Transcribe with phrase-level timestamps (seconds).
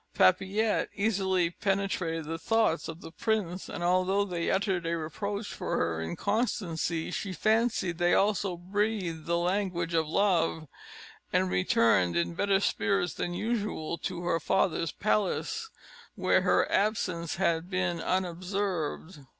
[0.15, 5.77] Papillette easily penetrated the thoughts of the prince, and although they uttered a reproach for
[5.77, 10.67] her inconstancy, she fancied they also breathed the language of love;
[11.31, 15.69] and returned in better spirits than usual to her father's palace,
[16.15, 19.19] where her absence had been unobserved.